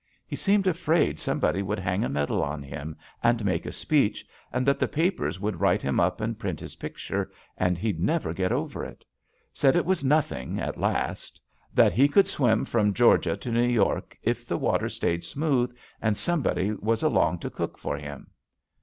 He 0.25 0.35
seemed 0.35 0.65
afraid 0.65 1.19
somebody 1.19 1.61
would 1.61 1.77
hang 1.77 2.03
a 2.03 2.09
medal 2.09 2.41
on 2.41 2.63
him 2.63 2.97
and 3.21 3.45
make 3.45 3.67
a 3.67 3.71
speech, 3.71 4.25
and 4.51 4.65
that 4.65 4.79
the 4.79 4.87
papers 4.87 5.39
would 5.39 5.59
write 5.59 5.83
him 5.83 5.99
up 5.99 6.21
and 6.21 6.39
print 6.39 6.59
his 6.59 6.77
picture, 6.77 7.31
and 7.55 7.77
he'd 7.77 7.99
never 7.99 8.33
get 8.33 8.51
over 8.51 8.83
it. 8.83 9.05
Said 9.53 9.75
it 9.75 9.85
was 9.85 10.03
nothing, 10.03 10.59
at 10.59 10.79
last. 10.79 11.39
That 11.71 11.93
he 11.93 12.07
could 12.07 12.27
swim 12.27 12.65
from 12.65 12.95
Georgia 12.95 13.37
to 13.37 13.51
New 13.51 13.61
York 13.67 14.17
if 14.23 14.43
the 14.43 14.57
water 14.57 14.89
stayed 14.89 15.23
smooth 15.23 15.71
and 16.01 16.17
some 16.17 16.41
body 16.41 16.71
was 16.71 17.03
along 17.03 17.37
to 17.41 17.51
cook 17.51 17.77
for 17.77 17.95
him. 17.99 18.31